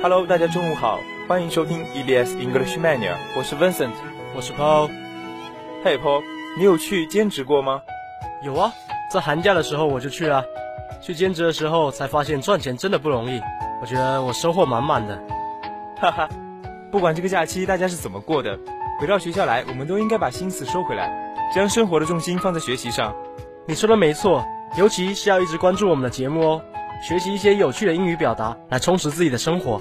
[0.00, 3.90] Hello，大家中午好，欢迎收听 EBS English Mania，我是 Vincent，
[4.32, 4.88] 我是 Paul。
[5.82, 6.22] 嘿 Paul，
[6.56, 7.82] 你有去兼职过吗？
[8.44, 8.72] 有啊，
[9.10, 10.44] 在寒假的时候我就去了。
[11.02, 13.40] 去兼职的时候才发现赚钱真的不容易，
[13.80, 15.20] 我觉得我收获满满的。
[16.00, 16.28] 哈哈，
[16.92, 18.56] 不管这个假期大家是怎么过的，
[19.00, 23.12] 回到学校来，我们都应该把心思收回来，将生活的重心放在学习上。
[23.66, 24.46] 你说的没错，
[24.76, 26.62] 尤其是要一直关注我们的节目哦，
[27.00, 29.80] 学习一些有趣的英语表达，来充实自己的生活。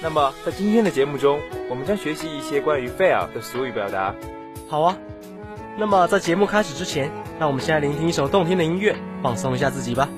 [0.00, 1.38] 那么在今天的节目中，
[1.70, 4.14] 我们将学习一些关于 fail 的俗语表达。
[4.68, 4.96] 好啊，
[5.78, 10.08] 那么在节目开始之前，让我们先来聆听一首动听的音乐，放松一下自己吧。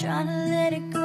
[0.00, 0.99] trying to let it go.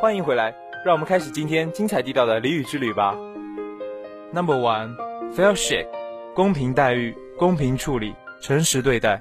[0.00, 0.54] 欢迎回来，
[0.84, 3.16] 让我们开始今天精彩地道的俚语之旅吧。
[4.32, 4.94] Number one,
[5.34, 5.88] fair shake，
[6.36, 9.20] 公平待遇，公平处理，诚实对待。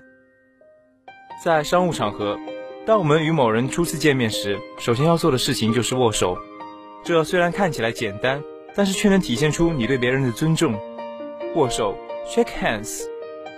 [1.43, 2.37] 在商务场合，
[2.85, 6.37] 当我们与某人初次见面时，首先要做的事情就是握手。
[7.03, 8.39] 这虽然看起来简单，
[8.75, 10.79] 但是却能体现出你对别人的尊重。
[11.55, 13.01] 握手，shake hands。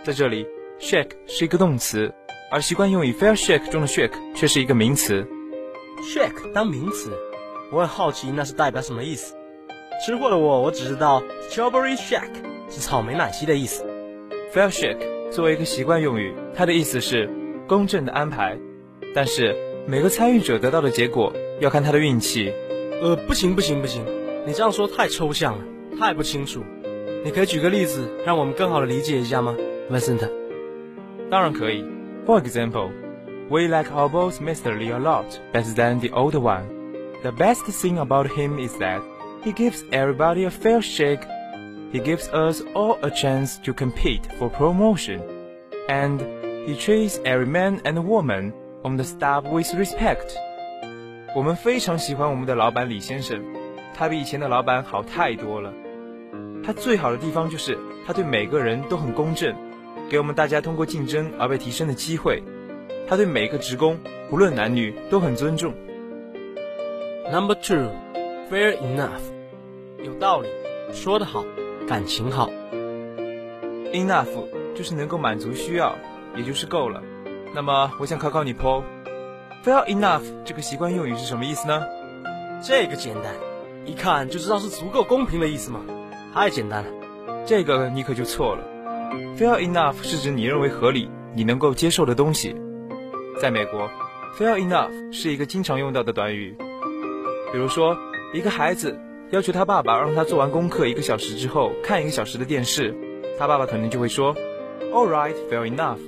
[0.06, 0.48] 在这里
[0.80, 2.14] ，shake 是一个动词，
[2.50, 5.28] 而习惯用于 fair shake 中的 shake 却是一个名词。
[6.04, 7.12] Shake 当名词，
[7.72, 9.36] 我很好奇那是代表什么意思。
[10.06, 13.86] 吃货的我，我只知道 strawberry shake 是草莓奶昔的意思。
[14.54, 17.30] fair shake 作为一个习惯用语，它的意思是
[17.68, 18.58] 公正的安排，
[19.14, 19.56] 但是
[19.86, 22.52] 每个参与者得到的结果要看他的运气。
[23.02, 24.04] 呃，不行不行不行，
[24.46, 25.64] 你这样说太抽象了，
[26.00, 26.64] 太不清楚。
[27.24, 29.56] 你可以举个例子，让我们更好的理解一下吗
[29.92, 30.30] ，Vincent？
[31.30, 31.86] 当然可以。
[32.26, 32.90] For example.
[33.51, 34.79] We like our boss Mr.
[34.79, 36.67] Lee a lot better than the older one.
[37.23, 39.03] The best thing about him is that
[39.43, 41.21] he gives everybody a fair shake.
[41.93, 45.21] He gives us all a chance to compete for promotion.
[45.89, 46.21] And
[46.67, 48.53] he treats every man and woman
[48.83, 50.33] on the staff with respect.
[51.37, 53.43] 我们非常喜欢我们的老板李先生，
[53.95, 55.73] 他比以前的老板好太多了。
[56.65, 59.55] 他最好的地方就是他对每个人都很公正，
[60.09, 62.43] 给我们大家通过竞争而被提升的机会。
[63.10, 63.98] 他对每个职工，
[64.30, 65.74] 不论男女，都很尊重。
[67.32, 67.90] Number two,
[68.52, 69.24] fair enough，
[70.04, 70.48] 有道理，
[70.94, 71.44] 说得好，
[71.88, 72.52] 感情好。
[73.92, 74.28] Enough
[74.76, 75.96] 就是能够满足需要，
[76.36, 77.02] 也就是够了。
[77.56, 81.84] 那么我想考考你，Paul，Fair enough 这个习惯用语是什么意思呢？
[82.64, 83.34] 这个简单，
[83.86, 85.82] 一看就知道是足够公平的意思嘛。
[86.32, 86.92] 太简单了，
[87.48, 88.64] 这个你可就错了。
[89.36, 92.56] Fair enough 是指你认为合理、你能够接受的东西。
[93.41, 93.91] 在美国，
[94.39, 96.57] fair enough 是一个经常用到的短语。
[97.53, 97.97] 比如说，
[98.33, 98.99] 一个孩子
[99.31, 102.95] 要求他爸爸让他做完功课一个小时之后看一个小时的电视，
[103.39, 104.35] 他爸爸可能就会说，
[104.93, 105.99] All right, fair enough，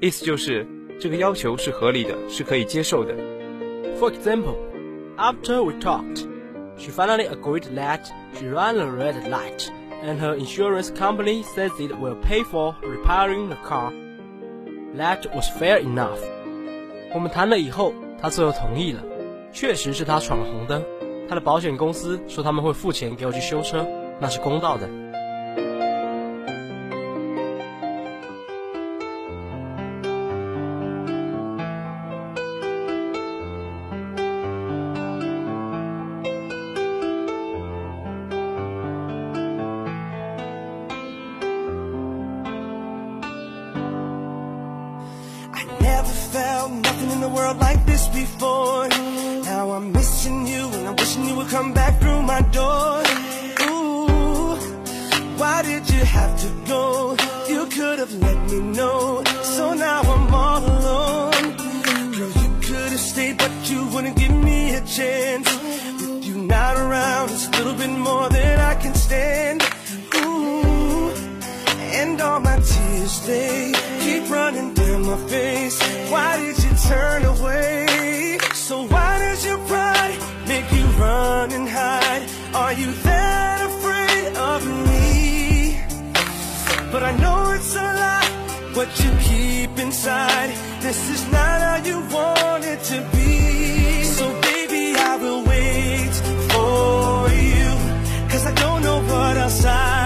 [0.00, 0.66] 意思就是
[0.98, 3.14] 这个要求是合理的，是可以接受的。
[3.98, 4.56] For example,
[5.16, 6.26] after we talked,
[6.76, 8.00] she finally agreed that
[8.34, 9.68] she ran a red light,
[10.04, 13.92] and her insurance company says it will pay for repairing the car.
[14.96, 16.20] That was fair enough.
[17.13, 19.03] 我们谈了以后，他最后同意了。
[19.53, 20.81] 确实是他闯了红灯，
[21.27, 23.85] 他的保险公司说他们会付钱给我去修车，
[24.19, 24.87] 那是公道的。
[51.51, 53.03] Come back through my door.
[53.67, 54.55] Ooh,
[55.37, 57.15] why did you have to go?
[57.49, 59.21] You could have let me know.
[59.43, 61.47] So now I'm all alone.
[62.15, 65.47] Girl, you could have stayed, but you wouldn't give me a chance.
[65.99, 69.61] With you not around, it's a little bit more than I can stand.
[70.15, 71.09] Ooh,
[71.99, 75.79] and all my tears, they keep running down my face.
[76.09, 78.37] Why did you turn away?
[78.53, 82.23] So why does your pride make you run and hide?
[82.53, 85.79] Are you that afraid of me?
[86.91, 90.49] But I know it's a lie, what you keep inside.
[90.81, 94.03] This is not how you want it to be.
[94.03, 96.13] So baby, I will wait
[96.51, 97.69] for you.
[98.29, 100.00] Cause I don't know what else I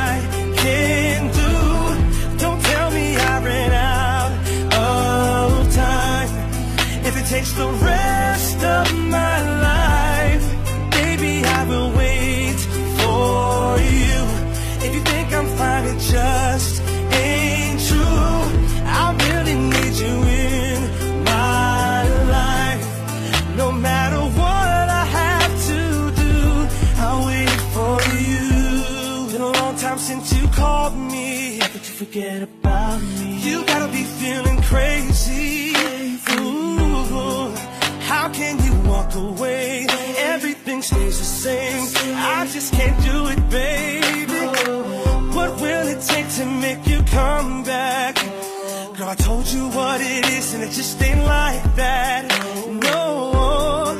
[7.55, 9.35] the rest of my
[9.69, 10.45] life,
[10.91, 12.59] baby, I will wait
[12.99, 14.17] for you.
[14.85, 16.81] If you think I'm fine, it just
[17.13, 18.39] ain't true.
[18.99, 22.03] I really need you in my
[22.37, 22.85] life.
[23.55, 25.81] No matter what I have to
[26.23, 26.35] do,
[27.03, 27.95] I'll wait for
[28.27, 29.31] you.
[29.31, 33.39] Been a long time since you called me, but you forget about me.
[33.47, 35.94] You gotta be feeling crazy.
[38.11, 39.87] How can you walk away?
[40.17, 41.83] Everything stays the same.
[42.15, 44.41] I just can't do it, baby.
[45.35, 48.15] What will it take to make you come back?
[48.97, 52.23] Girl, I told you what it is, and it just ain't like that.
[52.69, 53.93] No,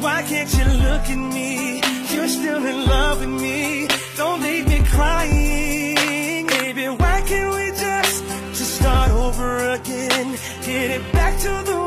[0.00, 1.80] why can't you look at me?
[2.14, 3.88] You're still in love with me.
[4.16, 6.88] Don't leave me crying, baby.
[6.88, 8.24] Why can't we just
[8.58, 10.36] just start over again?
[10.66, 11.83] Get it back to the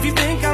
[0.00, 0.49] If you think I'm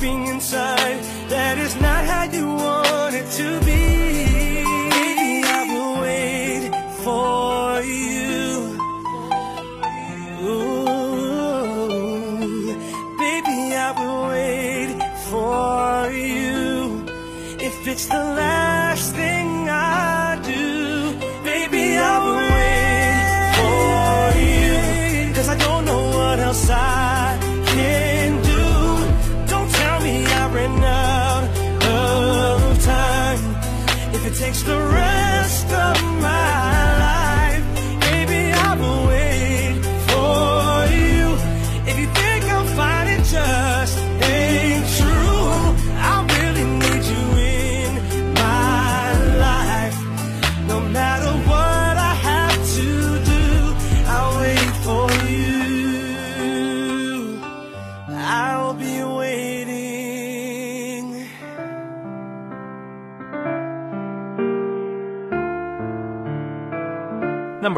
[0.00, 0.77] Being inside.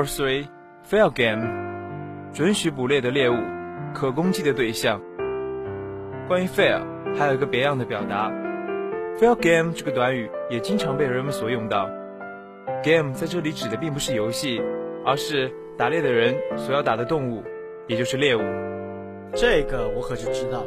[0.01, 0.47] Number three,
[0.89, 1.47] fair game，
[2.33, 3.37] 准许捕猎的猎物，
[3.93, 4.99] 可攻击的对象。
[6.27, 6.81] 关于 fair，
[7.19, 8.31] 还有一个别样的表达
[9.19, 11.87] ，fair game 这个短语也经常被人们所用到。
[12.83, 14.63] game 在这里指的并不是游戏，
[15.05, 17.45] 而是打猎的人所要打的动物，
[17.87, 18.41] 也就是猎物。
[19.35, 20.65] 这个我可就知道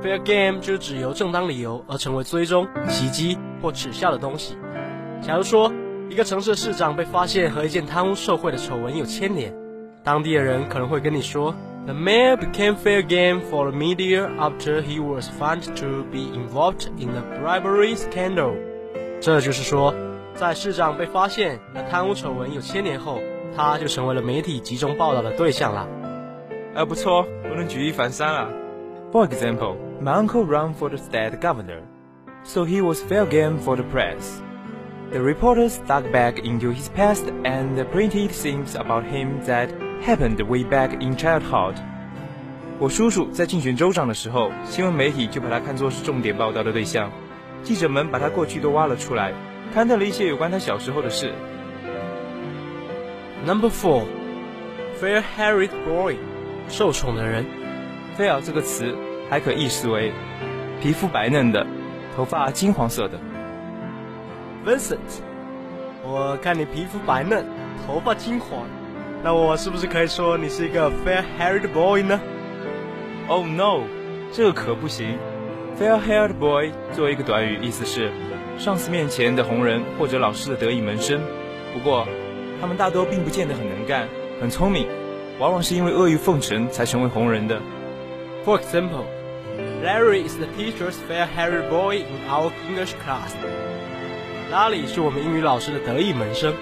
[0.00, 4.56] ，fair game 就是指由正当理由而成为追踪、袭击或耻笑的东西。
[5.20, 5.70] 假如说
[6.11, 9.53] 一个城市的市长被发现和一件贪污受贿的丑闻有牵连，
[10.03, 11.53] 当地的人可能会跟你说。
[11.85, 17.09] The mayor became fair game for the media after he was found to be involved in
[17.15, 18.55] a bribery scandal。
[19.21, 19.93] 这就是说，
[20.35, 23.19] 在市长被发现和贪污丑闻有牵连后，
[23.55, 25.87] 他就成为了媒体集中报道的对象了。
[26.75, 28.49] 哎，不错，我能举一反三了。
[29.13, 31.83] For example, my uncle ran for the state governor,
[32.43, 34.41] so he was fair game for the press.
[35.12, 39.68] The reporters dug back into his past and printed things about him that
[40.02, 41.74] happened way back in childhood。
[42.78, 47.10] 我叔叔在竞选州长的时候，新闻媒体就把他看作是重点报道的对象。
[47.62, 49.34] 记者们把他过去都挖了出来，
[49.74, 51.34] 刊登了一些有关他小时候的事。
[53.44, 54.04] Number four,
[54.98, 56.16] fair-haired boy，
[56.70, 57.44] 受宠的人。
[58.16, 58.96] fair 这个词
[59.28, 60.10] 还可意思为
[60.80, 61.66] 皮肤白嫩的，
[62.16, 63.20] 头发金黄色的。
[64.64, 64.98] Vincent，
[66.04, 67.44] 我看你皮肤白嫩，
[67.84, 68.60] 头发金黄。
[69.24, 72.20] 那我是不是可以说你是一个 fair-haired boy 呢
[73.26, 73.80] ？Oh no，
[74.32, 75.18] 这可不行。
[75.80, 78.12] fair-haired boy 作为一个短语，意思是
[78.56, 81.20] 上司面前的红人或者老师的得意门生。
[81.74, 82.06] 不过，
[82.60, 84.06] 他们大多并不见得很能干、
[84.40, 84.86] 很聪明，
[85.40, 87.60] 往往是因为阿谀奉承才成为红人的。
[88.44, 89.06] For example,
[89.82, 93.34] Larry is the teacher's fair-haired boy in our English class.
[94.52, 96.52] 拉里是我们英语老师的得意门生。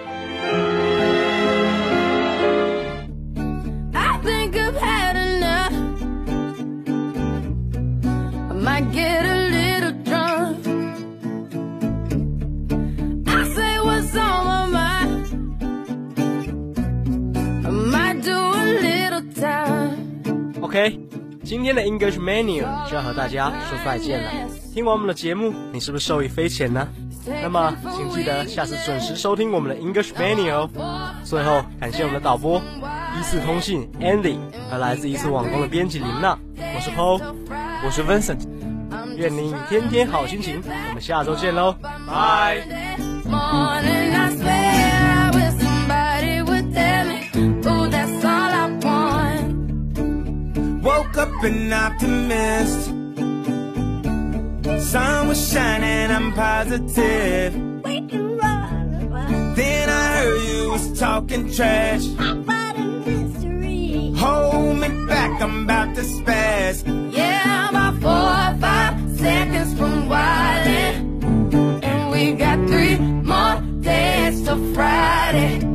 [20.61, 21.01] OK，
[21.43, 24.31] 今天的 English Menu 就要和大家说再见了。
[24.73, 26.87] 听完我们的节目，你是不是受益匪浅呢？
[27.27, 30.71] 那么，请记得下次准时收听我们的 English Menu 哦。
[31.23, 32.61] 最后，感谢我们的导播
[33.19, 34.39] 一次通信 Andy
[34.71, 36.39] 和来自一次网工的编辑林娜。
[36.57, 37.21] 我是 Paul，
[37.85, 38.47] 我是 Vincent。
[39.17, 40.63] 愿你天天好心情。
[40.65, 41.75] 我们下周见喽，
[42.07, 42.63] 拜。
[54.91, 57.53] Sun was shining, I'm positive.
[59.55, 62.07] Then I heard you was talking trash.
[64.19, 66.83] Hold me back, I'm about to spaz.
[67.15, 71.85] Yeah, I'm about four or five seconds from wildin'.
[71.85, 75.70] And we got three more days till Friday.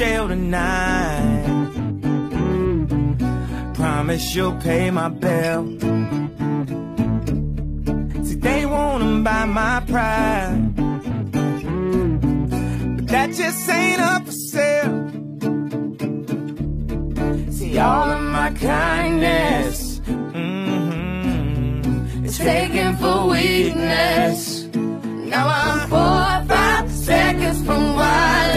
[0.00, 1.44] Jail tonight.
[3.74, 5.62] Promise you'll pay my bill.
[8.24, 10.74] See, they wanna buy my pride.
[12.96, 15.10] But that just ain't up for sale.
[17.52, 21.04] See, all of my kindness mm-hmm,
[22.24, 24.64] is taken for weakness.
[25.32, 28.49] Now I'm four or five seconds from wildin'